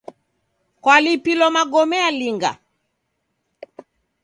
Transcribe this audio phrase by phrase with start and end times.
[0.83, 2.51] Kwalipilo magome alinga?